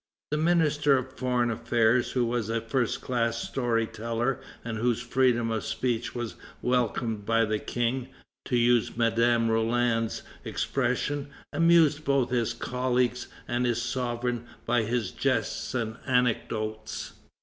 The 0.31 0.37
Minister 0.37 0.97
of 0.97 1.13
Foreign 1.13 1.51
Affairs, 1.51 2.13
who 2.13 2.25
was 2.25 2.49
a 2.49 2.59
first 2.59 3.01
class 3.01 3.37
story 3.37 3.85
teller, 3.85 4.39
and 4.65 4.79
whose 4.79 4.99
freedom 4.99 5.51
of 5.51 5.63
speech 5.63 6.15
was 6.15 6.33
welcomed 6.59 7.23
by 7.23 7.45
the 7.45 7.59
King, 7.59 8.07
to 8.45 8.57
use 8.57 8.97
Madame 8.97 9.51
Roland's 9.51 10.23
expression, 10.43 11.29
amused 11.53 12.03
both 12.03 12.31
his 12.31 12.51
colleagues 12.53 13.27
and 13.47 13.67
his 13.67 13.79
sovereign 13.79 14.47
by 14.65 14.81
his 14.85 15.11
jests 15.11 15.75
and 15.75 15.97
anecdotes. 16.07 17.13